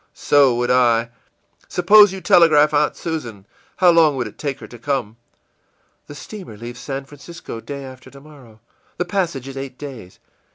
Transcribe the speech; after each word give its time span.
î 0.01 0.03
ìSo 0.15 0.57
would 0.57 0.71
I. 0.71 1.11
Suppose 1.67 2.11
you 2.11 2.21
telegraph 2.21 2.73
Aunt 2.73 2.95
Susan. 2.95 3.45
How 3.75 3.91
long 3.91 4.15
would 4.15 4.25
it 4.25 4.39
take 4.39 4.59
her 4.59 4.65
to 4.65 4.79
come?î 4.79 6.11
ìThe 6.11 6.15
steamer 6.17 6.57
leaves 6.57 6.79
San 6.79 7.05
Francisco 7.05 7.59
day 7.61 7.83
after 7.85 8.09
tomorrow. 8.09 8.59
The 8.97 9.05
passage 9.05 9.47
is 9.47 9.57
eight 9.57 9.77
days. 9.77 10.17